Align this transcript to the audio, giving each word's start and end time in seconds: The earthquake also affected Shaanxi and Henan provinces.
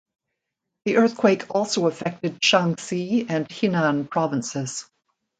The 0.85 0.97
earthquake 0.97 1.43
also 1.53 1.85
affected 1.85 2.41
Shaanxi 2.41 3.27
and 3.29 3.47
Henan 3.47 4.09
provinces. 4.09 4.89